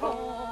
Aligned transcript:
Home. 0.00 0.45